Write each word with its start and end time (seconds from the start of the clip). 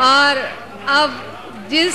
और 0.00 0.36
अब 0.88 1.10
जिस 1.70 1.94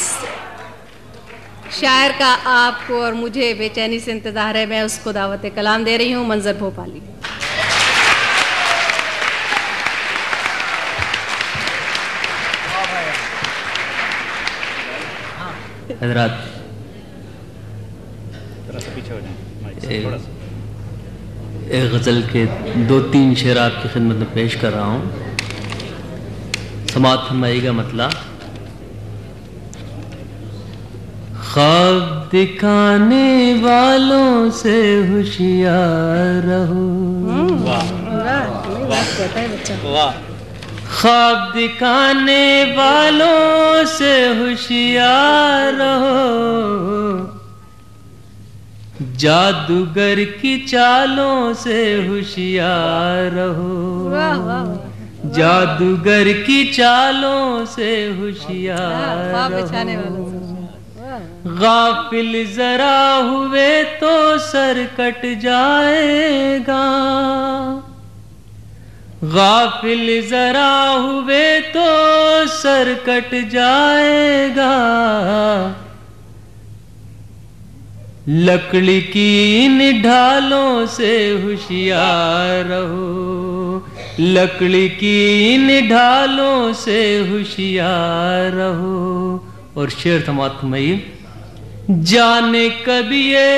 शायर 1.73 2.11
का 2.19 2.31
आपको 2.49 3.01
और 3.01 3.13
मुझे 3.13 3.53
बेचैनी 3.59 3.99
से 3.99 4.11
इंतज़ार 4.11 4.57
है 4.57 4.65
मैं 4.69 4.81
उसको 4.83 5.11
दावत 5.13 5.45
कलाम 5.55 5.83
दे 5.83 5.95
रही 5.97 6.11
हूँ 6.11 6.25
मंजर 6.27 6.57
भोपाली। 6.57 7.01
हजरात। 16.01 16.49
एक 21.71 21.91
गज़ल 21.91 22.21
के 22.29 22.45
दो 22.87 22.99
तीन 23.11 23.35
शेर 23.35 23.57
आपकी 23.57 23.89
खिदमत 23.89 24.15
में 24.17 24.33
पेश 24.33 24.55
कर 24.61 24.71
रहा 24.71 24.85
हूँ। 24.85 25.32
समात 26.93 27.19
फरमाइएगा 27.29 27.71
मतलब 27.73 28.11
ख्वाब 31.43 32.01
दिखाने 32.31 33.29
वालों 33.61 34.49
से 34.51 34.77
होशियार 35.07 36.43
रहो। 36.45 36.85
ख्वाब 40.91 41.51
दिखाने 41.55 42.45
वालों 42.77 43.85
से 43.85 44.13
होशियार 44.37 45.73
रहो। 45.73 46.21
जादूगर 49.17 50.23
की 50.41 50.57
चालों 50.65 51.53
से 51.53 51.79
होशियार 52.07 53.31
रहो। 53.31 53.73
जादूगर 55.25 56.31
की 56.43 56.63
चालों 56.71 57.65
से 57.65 57.91
होशियार 58.15 59.51
गाफिल 61.53 62.33
जरा 62.53 62.99
हुए 63.15 63.83
तो 63.99 64.37
सर 64.39 64.83
कट 64.99 65.21
जाएगा। 65.39 66.83
गाफिल 69.23 70.05
जरा 70.29 70.73
हुए 70.89 71.59
तो 71.69 71.85
सर 72.47 72.93
कट 73.07 73.35
जाएगा। 73.49 74.73
लकड़ी 78.29 79.01
की 79.01 79.29
इन 79.65 80.01
ढालों 80.03 80.85
से 80.87 81.13
होशियार 81.41 82.65
रहो। 82.65 83.81
लकड़ी 84.19 84.89
की 84.89 85.15
इन 85.53 85.89
ढालों 85.89 86.73
से 86.73 86.97
होशियार 87.29 88.51
रहो। 88.51 88.99
और 89.77 89.89
शेर 89.89 90.21
समात 90.21 90.59
मई 90.63 90.89
जाने 91.89 92.69
कभी 92.85 93.21
ये 93.33 93.53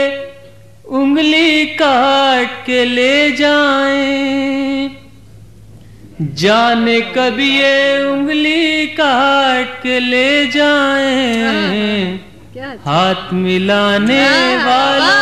उंगली 0.90 1.66
काट 1.76 2.50
के 2.66 2.84
ले 2.86 3.32
जाए। 3.32 4.90
जाने 6.22 7.00
कभी 7.16 7.50
ये 7.50 8.04
उंगली 8.04 8.86
काट 9.00 9.68
के 9.84 10.00
ले 10.00 10.30
जाए। 10.48 12.20
हाथ 12.86 13.34
मिलाने 13.34 14.24
वालों 14.58 15.15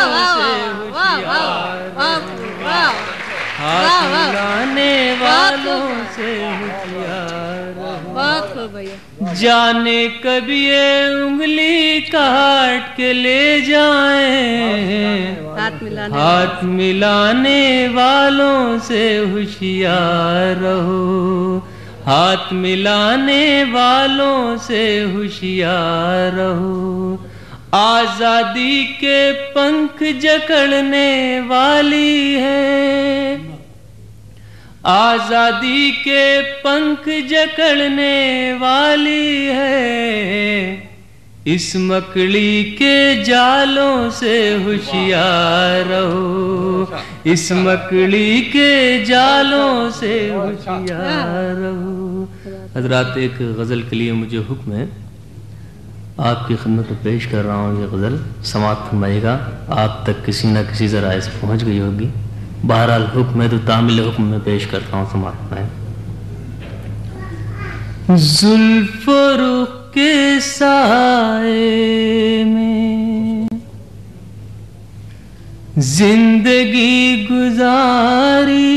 जाने 9.33 10.07
कभी 10.23 10.59
ये 10.65 11.23
उंगली 11.23 12.01
काट 12.01 12.95
के 12.97 13.11
ले 13.13 13.61
जाए। 13.61 14.31
हाथ 15.57 15.83
मिलाने 15.83 16.17
हाथ 16.17 16.63
मिलाने 16.63 17.87
वालों 17.87 18.79
से 18.79 19.03
होशियार 19.17 20.55
रहो। 20.57 21.57
हाथ 22.05 22.53
मिलाने 22.53 23.63
वालों 23.63 24.57
से 24.57 24.83
होशियार 25.03 26.31
रहो। 26.31 27.19
आज़ादी 27.75 28.83
के 28.95 29.31
पंख 29.51 30.03
जकड़ने 30.21 31.39
वाली 31.41 32.33
है। 32.33 33.52
आज़ादी 34.83 35.91
के 35.91 36.41
पंख 36.61 37.05
जकड़ने 37.27 38.53
वाली 38.53 39.45
है। 39.45 40.91
इस 41.47 41.75
मकड़ी 41.75 42.63
के 42.73 43.23
जालों 43.23 44.09
से 44.09 44.33
होशियार 44.63 45.85
रहो। 45.85 46.87
इस 47.25 47.51
मकड़ी 47.51 48.41
के 48.41 49.03
जालों 49.05 49.89
से 49.91 50.11
होशियार 50.29 51.55
रहो। 51.55 52.27
हजरात, 52.77 53.17
एक 53.17 53.37
गज़ल 53.59 53.81
के 53.81 53.95
लिए 53.95 54.11
मुझे 54.13 54.37
हुक्म 54.37 54.71
है। 54.71 54.89
आपकी 56.19 56.55
खिदमत 56.55 56.91
में 56.91 57.03
पेश 57.03 57.25
कर 57.25 57.43
रहा 57.43 57.55
हूँ 57.55 57.81
ये 57.81 57.87
गज़ल। 57.87 58.19
समाप्त 58.43 58.91
फरमाइएगा। 58.91 59.33
आप 59.77 60.03
तक 60.07 60.25
किसी 60.25 60.47
न 60.47 60.63
किसी 60.63 60.87
ज़राए 60.87 61.21
से 61.21 61.31
पहुँच 61.41 61.63
गई 61.63 61.79
होगी। 61.79 62.09
बहरहाल 62.65 63.05
हुक्म 63.15 63.41
है 63.41 63.49
तो 63.49 63.57
तामिल 63.67 63.99
हुक्म 63.99 64.23
में 64.23 64.39
पेश 64.43 64.65
करता 64.65 64.97
हूँ, 64.97 65.09
समाप्त 65.11 65.53
में 65.53 65.67
जुल्फ 68.17 69.05
के 69.93 70.39
साए 70.41 72.43
में 72.45 73.47
ज़िंदगी 75.79 77.25
गुजारी 77.25 78.75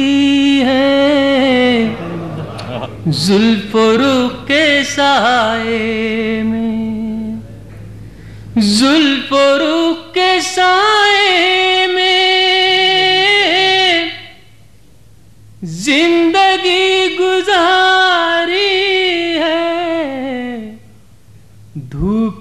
है। 0.67 1.97
जुल्फ 3.09 3.73
के 4.49 4.85
साए 4.85 6.43
में, 6.43 7.43
जुल्फ 8.59 9.29
के 10.15 10.41
साए 10.43 10.86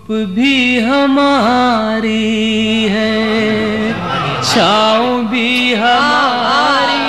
धूप 0.05 0.17
भी 0.29 0.79
हमारी 0.79 2.09
है। 2.89 3.13
छाँव 4.43 5.03
भी 5.29 5.73
हमारी 5.73 7.07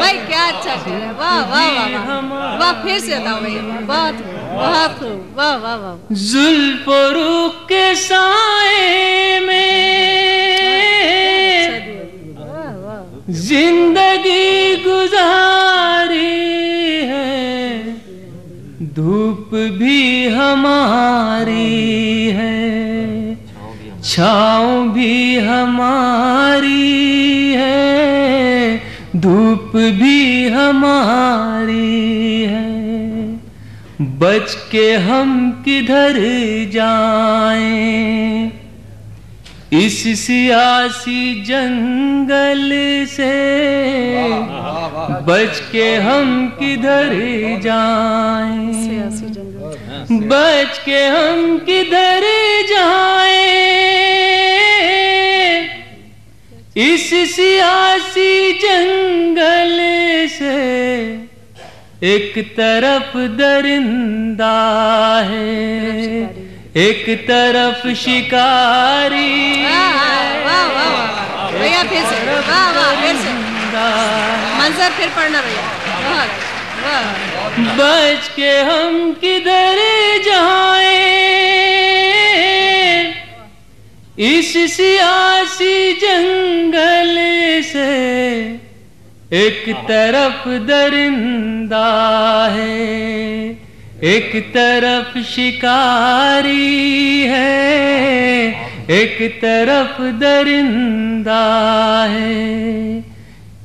भाई 0.00 0.16
क्या 0.28 0.46
अच्छा 0.46 0.74
है 0.86 1.12
वाह 1.12 1.40
वाह 1.50 1.68
वाह 1.76 2.56
वाह। 2.58 2.72
फिर 2.84 2.98
से 3.00 3.18
बताओ 3.18 3.40
भैया 3.40 3.62
बहुत 3.82 4.16
बहुत 4.54 4.98
वाह 5.36 5.54
वाह 5.56 5.76
वाह 5.76 6.14
जुल्फ 6.22 6.84
के 7.68 7.84
साए 7.96 9.40
में 9.46 9.76
वाह। 12.38 13.02
ज़िंदगी 13.42 14.76
गुजारी 14.84 15.55
धूप 18.96 19.50
भी 19.54 20.28
हमारी 20.28 22.26
है। 22.28 23.34
छाँव 24.04 24.88
भी 24.88 25.38
हमारी 25.38 26.92
है। 27.56 28.80
धूप 29.16 29.72
भी 29.76 30.48
हमारी 30.48 32.42
है। 32.42 32.86
बच 34.00 34.68
के 34.72 34.94
हम 34.94 35.62
किधर 35.64 36.14
जाएँ? 36.72 38.52
इस 39.72 40.02
सियासी 40.26 41.42
जंगल 41.44 42.70
से 43.08 43.32
बच 45.26 45.58
के 45.72 45.94
हम 45.96 46.48
किधर 46.58 47.10
जाएँ? 47.60 48.72
बच 50.10 50.78
के 50.84 51.04
हम 51.06 51.58
किधर 51.58 52.22
जाएँ? 52.70 53.34
इस 56.76 57.10
सियासी 57.36 58.52
जंगल 58.52 59.78
से 60.28 60.56
एक 62.14 62.38
तरफ़ 62.56 63.16
दरिंदा 63.18 64.56
है। 65.30 66.45
एक 66.76 67.06
तरफ़ 67.28 67.86
शिकारी 67.98 69.30
भैया 71.52 71.82
फिर 71.82 72.02
से 72.06 72.16
वाह 72.48 72.66
वाह 72.72 72.90
फिर 73.02 73.14
से। 73.16 73.30
मंजर 74.58 74.90
फिर 74.98 75.08
पढ़ना 75.16 75.40
भैया। 75.42 75.62
बच 77.78 78.28
के 78.36 78.50
हम 78.68 79.12
किधर 79.22 79.78
जाए? 80.26 81.00
इस 84.28 84.52
सियासी 84.76 85.92
जंगल 86.02 87.14
से 87.72 87.90
एक 89.44 89.64
तरफ़ 89.88 90.48
दरिंदा 90.68 91.88
है। 92.52 93.65
एक 94.04 94.52
तरफ़ 94.54 95.18
शिकारी 95.18 97.22
है, 97.22 98.48
एक 98.90 99.40
तरफ़ 99.42 100.02
दरिंदा 100.02 102.04
है। 102.04 103.00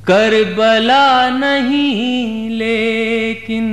करबला 0.06 1.28
नहीं, 1.28 2.50
लेकिन 2.50 3.66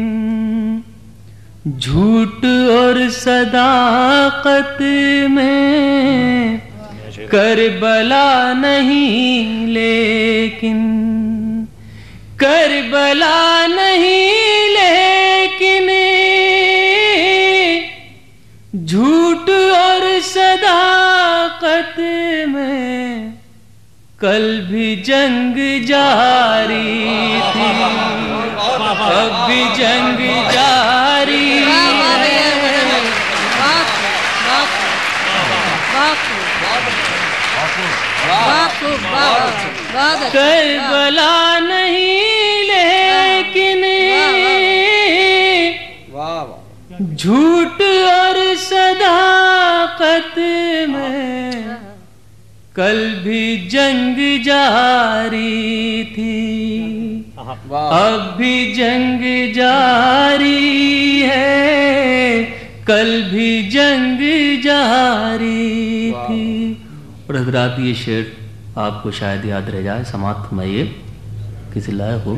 झूठ 1.67 2.45
और 2.69 3.09
सदाकत 3.09 4.77
में 5.31 6.61
करबला 7.31 8.53
नहीं, 8.53 9.67
लेकिन 9.67 10.77
करबला 12.39 13.67
नहीं, 13.67 14.69
लेकिन 14.69 16.08
झूठ 18.89 19.49
और 19.49 20.03
सदाकत 20.25 21.95
में 22.49 23.33
कल 24.21 24.45
भी 24.69 24.95
जंग 25.09 25.55
जारी 25.87 26.95
थी। 27.51 27.67
अब 29.09 29.31
भी 29.47 29.61
जंग 29.81 30.19
जारी 30.53 31.47
करबला 40.33 41.33
नहीं 41.59 42.63
लेकिन 42.69 43.83
झूठ 47.15 47.81
में 50.87 51.77
कल 52.75 52.99
भी 53.23 53.41
जंग 53.67 54.17
जारी 54.43 56.03
थी। 56.05 56.37
अब 57.71 58.35
भी 58.37 58.73
जंग 58.73 59.21
जारी 59.53 61.21
है 61.21 62.43
कल 62.87 63.09
भी 63.23 63.49
जंग 63.69 64.19
जारी 64.63 66.11
थी। 66.13 66.47
और 67.29 67.35
हजरात 67.35 67.75
ये 67.79 67.93
शेर 67.95 68.31
आपको 68.77 69.11
शायद 69.11 69.45
याद 69.45 69.69
रह 69.69 69.81
जाए 69.81 70.03
समाप्त 70.03 70.53
मैं 70.53 70.65
ये 70.65 70.83
किसी 71.73 71.91
लायक 71.91 72.23
हो। 72.23 72.35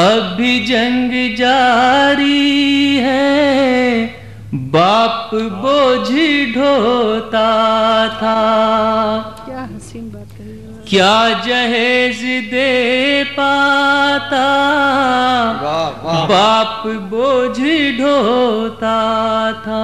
अब 0.00 0.34
भी 0.36 0.52
जंग 0.66 1.12
जारी 1.36 2.96
है 2.96 4.23
बाप 4.54 5.30
बोझ 5.34 6.08
ढोता 6.54 7.46
था। 8.08 8.34
क्या 9.44 9.62
हसीन 9.62 10.10
बात 10.10 10.26
कही 10.38 10.84
क्या 10.88 11.28
जहेज 11.46 12.20
दे 12.50 13.24
पाता। 13.24 14.46
बाप 16.28 16.86
बोझ 16.86 17.58
ढोता 17.98 18.98
था। 19.52 19.82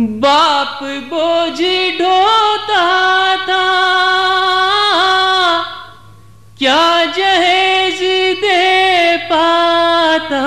बाप 0.00 0.82
बोझ 0.82 1.60
ढोता 2.00 2.86
था। 3.36 3.64
क्या 6.58 7.04
जहेज 7.04 8.00
दे 8.40 9.16
पाता। 9.16 10.44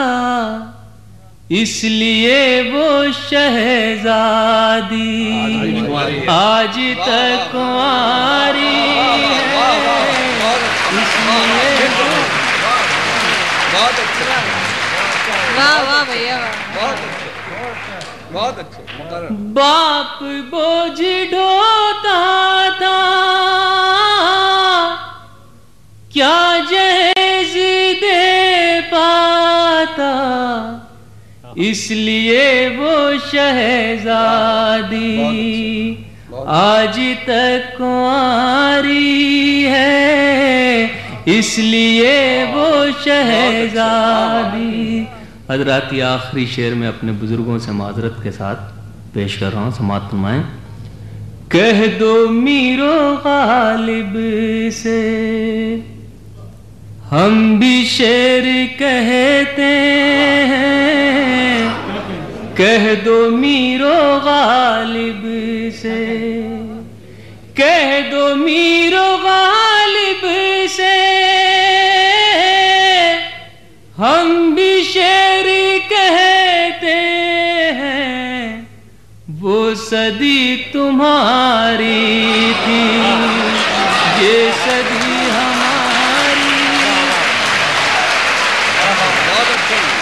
इसलिए 1.50 2.62
वो 2.72 2.88
शहजादी 3.14 4.96
आज 6.30 6.76
तक 7.00 7.50
कुंवारी 7.52 8.74
है 8.90 9.62
इसलिए 10.98 11.78
बहुत 13.74 14.00
अच्छा 14.00 14.36
वाह 15.58 15.78
वाह 15.84 16.04
भैया 16.12 16.38
बहुत 16.76 17.00
अच्छे 17.08 17.28
बहुत 18.34 18.58
अच्छे। 18.60 18.82
बाप 19.58 20.20
बोझ 20.54 21.00
ढोता 21.32 21.77
इसलिए 31.58 32.70
वो 32.70 32.96
शहजादी 33.20 35.14
आज 36.48 36.98
तक 37.28 37.74
कुंवारी 37.78 39.64
है। 39.64 40.90
इसलिए 41.28 42.44
वो 42.46 42.68
शहजादी। 43.04 44.76
हजरात 45.52 45.90
ये 45.94 46.02
आखिरी 46.02 46.46
शेर 46.48 46.76
में 46.76 46.88
अपने 46.88 47.12
बुज़ुर्गों 47.12 47.58
से 47.60 47.72
माजरत 47.72 48.16
के 48.24 48.32
साथ 48.32 48.56
पेश 49.14 49.38
कर 49.38 49.52
रहा 49.52 49.64
हूँ 49.64 49.74
समात 49.74 50.10
फरमाएँ। 50.12 50.42
कह 51.52 51.86
दो 51.98 52.14
मीरो 52.30 53.16
गालिब 53.18 54.14
से। 54.74 55.00
हम 57.12 57.60
भी 57.60 57.86
शेर 57.86 58.44
कहते 58.80 59.68
हैं। 60.52 61.70
कह 62.56 62.96
दो 62.96 63.30
मीरो 63.32 64.20
गालिब 64.20 65.22
से। 65.74 65.96
कह 67.60 68.02
दो 68.10 68.36
मीरो 68.36 69.18
गालिब 69.18 70.22
से। 70.70 70.96
हम 73.98 74.56
भी 74.56 74.84
शेर 74.84 75.46
कहते 75.94 76.98
हैं। 77.82 78.68
वो 79.30 79.76
सदी 79.76 80.56
तुम्हारी 80.74 82.04
थी। 82.54 82.84
ये 84.26 84.52
सदी 84.52 85.30
हमारी 85.30 85.68
बहुत 89.28 89.48
अच्छा 89.48 89.98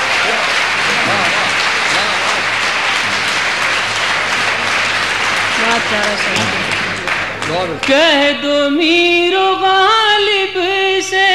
प्यारा 5.90 7.66
कह 7.88 8.32
दो 8.42 8.70
मीरो 8.70 9.56
गालिब 9.56 10.54
से 11.04 11.28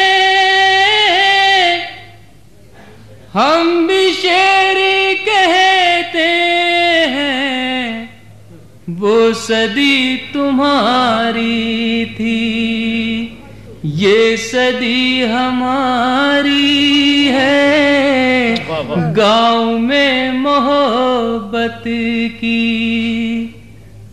हम 3.33 3.87
भी 3.87 4.13
शेर 4.13 4.77
कहते 5.29 6.29
हैं 7.15 8.11
वो 9.01 9.33
सदी 9.33 10.17
तुम्हारी 10.35 12.07
थी 12.07 13.37
ये 13.85 14.37
सदी 14.37 15.23
हमारी 15.23 17.27
है। 17.27 18.55
गाँव 19.15 19.79
में 19.79 20.33
मोहब्बत 20.33 21.83
की 22.41 22.61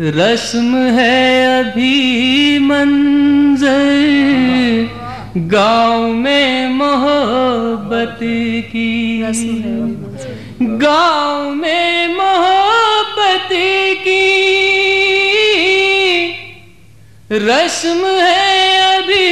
रस्म 0.02 0.78
है 0.94 1.14
अभी 1.60 2.60
मंजर 2.60 3.70
गाँव 5.52 6.08
में 6.14 6.70
मोहब्बत 6.70 8.20
की। 8.72 9.22
गाँव 10.62 11.50
में 11.56 12.08
मोहब्बत 12.16 13.50
की। 14.04 14.28
रस्म 17.32 18.02
है 18.20 18.54
अभी 18.98 19.32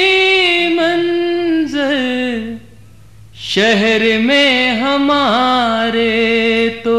मंजर 0.75 1.95
शहर 3.45 4.03
में 4.19 4.79
हमारे 4.79 6.12
तो 6.86 6.94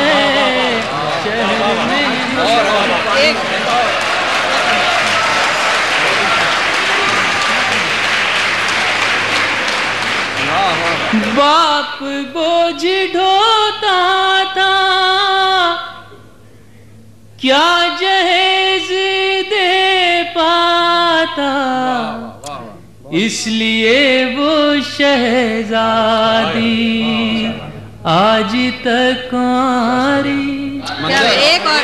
बाप 11.36 11.98
बोझ 12.34 12.84
ढोता 13.14 14.00
था 14.56 14.76
क्या 17.42 17.98
जहे 17.98 18.59
इसलिए 23.12 24.26
वो 24.36 24.82
शहजादी 24.82 26.66
आज 28.06 28.52
तक 28.84 29.28
कुंवारी 29.30 30.82
क्या 30.82 31.22
एक 31.22 31.66
और 31.68 31.80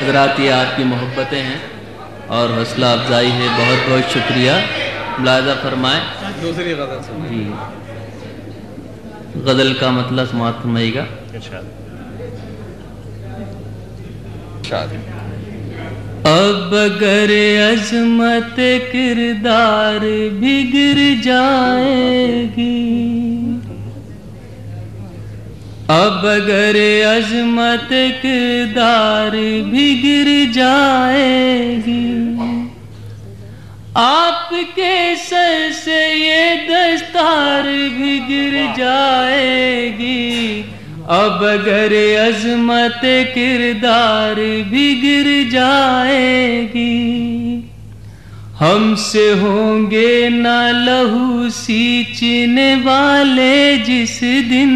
हजरात 0.00 0.40
ये 0.40 0.48
आपकी 0.50 0.84
मोहब्बतें 0.84 1.40
हैं 1.40 1.60
और 2.30 2.52
हौसला 2.52 2.92
अफजाई 2.92 3.30
है। 3.30 3.48
बहुत 3.56 3.88
बहुत 3.88 4.12
शुक्रिया। 4.12 4.54
मुलाजा 5.18 5.54
फरमाएँ। 5.54 6.00
दूसरी 6.42 6.74
गज़ल 6.74 7.00
जी। 7.30 7.42
गज़ल 9.46 9.72
का 9.80 9.90
मतलब 9.90 10.26
समाप्त 10.26 10.62
फरमाइएगा। 10.62 11.04
शादी। 14.70 15.19
अब 16.30 16.74
अगर 16.74 17.30
अजमत 17.60 18.56
किरदार 18.92 20.00
बिगड़ 20.40 21.22
जाएगी, 21.22 22.76
अब 25.90 26.26
अगर 26.26 26.78
अजमत 27.06 27.88
किरदार 28.22 29.36
बिगड़ 29.72 30.52
जाएगी, 30.52 31.98
आपके 33.98 35.16
सर 35.16 35.70
से 35.76 36.02
ये 36.14 36.44
दस्तार 36.66 37.72
बिगड़ 37.98 38.66
जाएगी। 38.76 40.20
अब 41.10 41.42
अगर 41.44 41.92
अजमत 42.18 43.00
किरदार 43.34 44.34
बिगड़ 44.70 45.50
जाएगी, 45.50 46.84
हमसे 48.58 49.24
होंगे 49.32 50.28
ना 50.28 50.58
लहू 50.70 51.48
सींचने 51.50 52.74
वाले 52.84 53.76
जिस 53.78 54.18
दिन, 54.50 54.72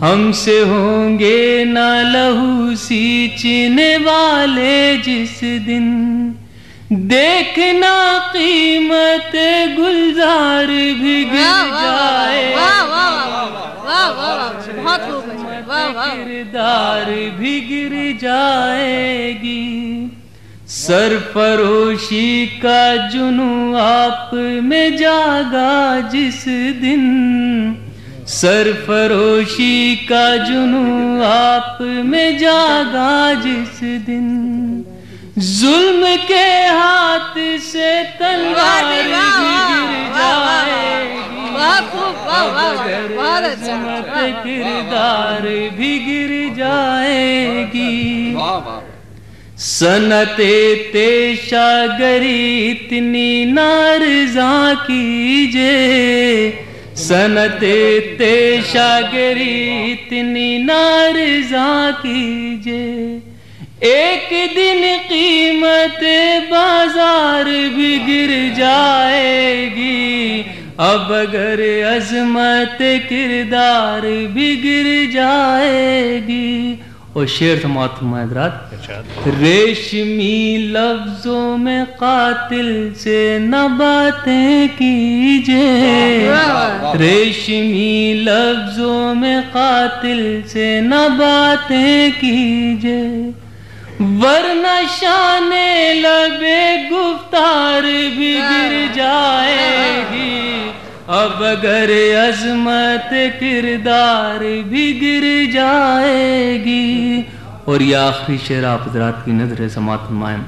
हमसे 0.00 0.58
होंगे 0.60 1.64
ना 1.64 1.88
लहू 2.12 2.76
सींचने 2.76 3.96
वाले 3.96 4.96
जिस 4.98 5.40
दिन। 5.66 5.86
देखना 6.92 7.96
कीमत 8.32 9.32
गुलजार 9.76 10.66
बिगड़ 11.02 11.36
वाह 11.36 11.64
वाह 11.64 11.82
जाए 11.82 12.54
वाह 12.54 12.82
वाह 12.84 13.10
वाह 13.26 13.44
वाह 13.44 13.68
वाह 13.84 14.08
वाह 14.18 14.78
बहुत 14.90 15.10
खूब 15.10 15.34
किरदार 16.14 17.04
बिगड़ 17.10 18.18
जाएगी। 18.18 19.66
सरफरोशी 20.68 22.46
का 22.46 23.08
जुनू 23.08 23.76
आप 23.76 24.30
में 24.62 24.96
जागा 24.96 26.00
जिस 26.08 26.44
दिन। 26.80 27.04
सरफरोशी 28.26 29.96
का 29.96 30.36
जुनू 30.36 31.22
आप 31.22 31.78
में 31.80 32.38
जागा 32.38 33.34
जिस 33.34 33.80
दिन। 34.06 34.26
जुल्म 35.38 36.16
के 36.16 36.66
हाथ 36.66 37.34
से 37.60 38.02
तलवार 38.02 39.02
जी, 39.02 39.12
वाह, 39.12 39.40
बिगड़ 39.40 40.08
वाह, 40.08 40.66
वाह, 41.58 41.80
वाह, 41.80 41.80
जाएगी 41.80 42.20
वाह। 42.46 43.44
किरदार 44.44 45.44
बिगड़ 45.78 46.34
जाएगी। 46.56 47.92
वाह 48.34 48.58
वाह 48.58 48.80
सनते 49.60 50.54
तेशागरी 50.92 52.42
इतनी 52.70 53.30
नारजा 53.52 54.52
कीजे 54.84 55.76
सनते 56.98 57.78
तेशागरी 58.18 59.56
इतनी 59.90 60.50
नारजा 60.64 61.68
कीजे 62.00 62.84
एक 63.88 64.28
दिन 64.54 64.82
कीमत 65.04 66.00
बाज़ार 66.50 67.46
बिगड़ 67.76 68.34
जाएगी। 68.56 69.99
अब 70.80 71.10
अगर 71.12 71.60
अजमत 71.86 72.78
किरदार 73.08 74.04
बिगड़ 74.34 74.92
जाएगी 75.12 76.52
और 77.16 77.26
शेर 77.28 77.58
समात 77.58 77.98
हजरात 78.04 78.70
रेशमी 79.36 80.36
लफ्जों 80.72 81.56
में 81.58 81.84
कातिल 81.94 82.70
से 82.94 83.18
न 83.38 83.52
बातें 83.78 84.68
कीजिए। 84.68 85.68
रेशमी 87.02 88.14
लफ्जों 88.24 89.14
में 89.14 89.42
कातिल 89.48 90.22
से 90.48 90.68
न 90.80 90.92
बातें 91.18 92.12
कीजिए। 92.12 93.04
वरना 94.20 94.76
शाने 94.90 95.94
लबे 95.94 96.59
अगर 101.42 101.90
अजमत 102.16 103.10
किरदार 103.40 104.38
भी 104.38 104.92
गिर 104.92 105.52
जाएगी। 105.52 107.26
और 107.68 107.82
यह 107.82 108.00
आखिरी 108.00 108.38
शेर 108.38 108.64
आप 108.64 108.84
हजरात 108.88 109.22
की 109.24 109.32
नज़र 109.32 109.68
समात 109.68 110.00
फरमाएँ। 110.00 110.38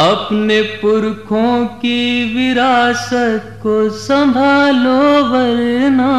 अपने 0.00 0.62
पुरखों 0.62 1.66
की 1.66 2.34
विरासत 2.34 3.60
को 3.62 3.90
संभालो 3.90 5.24
वरना। 5.24 6.12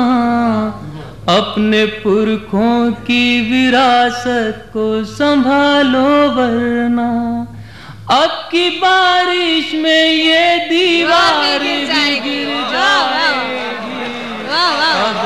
अपने 1.29 1.85
पुरखों 1.85 2.91
की 2.91 3.25
विरासत 3.51 4.65
को 4.73 5.03
संभालो 5.03 6.29
वरना। 6.29 7.09
अब 8.11 8.29
की 8.51 8.69
बारिश 8.69 9.73
में 9.73 10.05
ये 10.07 10.57
दीवार 10.69 11.61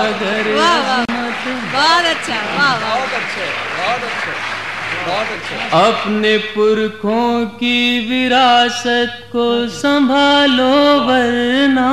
बहुत 0.07 2.05
अच्छा 2.05 2.35
वाह। 2.35 2.79
बहुत 2.79 3.09
अच्छे 3.09 3.45
बहुत 3.77 4.01
अच्छे 4.01 4.31
बहुत 5.07 5.27
अच्छे। 5.27 5.77
अपने 5.89 6.37
पुरखों 6.37 7.45
की 7.45 7.99
विरासत 8.09 9.29
को 9.31 9.67
संभालो 9.67 10.99
वरना। 10.99 11.89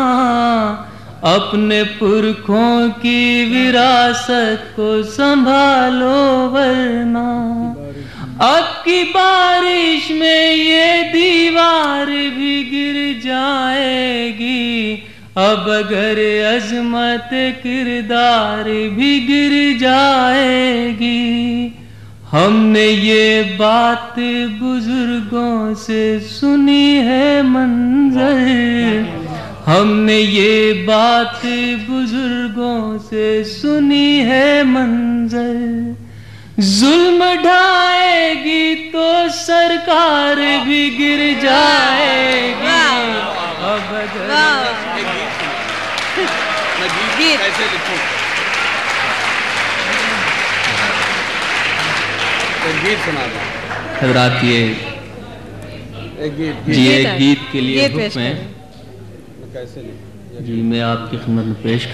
अपने 1.25 1.83
पुरखों 1.83 2.91
की 2.91 3.45
विरासत 3.45 4.73
को 4.77 5.03
संभालो 5.03 6.49
वरना। 6.49 7.27
अब 8.55 8.65
की 8.85 9.05
बारिश 9.05 10.11
में 10.11 10.55
ये 10.55 11.03
दीवार 11.03 12.07
भी 12.07 12.65
गिर 12.65 13.21
जाएगी। 13.25 15.11
अब 15.37 15.69
अगर 15.69 16.19
अजमत 16.47 17.31
किरदार 17.63 18.65
भी 18.97 19.19
गिर 19.21 19.53
जाएगी 19.79 21.15
हमने 22.33 22.85
ये 22.87 23.57
बात 23.59 24.15
बुज़ुर्गों 24.61 25.75
से 25.77 26.03
सुनी 26.21 26.87
है 27.07 27.43
मंजर। 27.45 28.39
हमने 29.67 30.19
ये 30.19 30.73
बात 30.87 31.43
बुज़ुर्गों 31.89 32.99
से 33.01 33.27
सुनी 33.45 34.09
है 34.31 34.63
मंजर। 34.67 35.59
जुल्म 36.61 37.35
ढाएगी 37.45 38.75
तो 38.93 39.09
सरकार 39.35 40.37
भी 40.67 40.89
गिर 40.99 41.21
जाएगी। 41.43 42.63
अब 43.65 43.95
अगर 43.97 44.74
एक 52.69 52.77
गीत 52.85 52.99
सुना 53.07 53.25
दो। 53.27 53.39
हजरात 54.03 54.35
ये 54.45 54.59
एक 56.27 56.33
गीत। 56.37 56.55
जी 56.75 56.83
एक 56.93 57.07
गीत 57.19 57.41
के 57.53 57.61
लिए 57.61 57.87
हुक्म 57.89 58.21
है 58.21 58.33
कैसे 59.55 59.81
लिखूं 59.81 60.45
जी 60.47 60.55
मैं 60.71 60.81
आपकी 60.83 61.17
खिदमत 61.17 61.45
में 61.47 61.55
पेश 61.63 61.83
कर 61.87 61.93